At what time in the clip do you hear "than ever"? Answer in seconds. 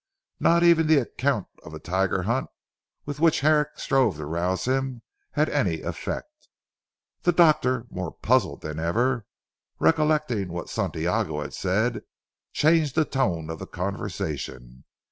8.61-9.13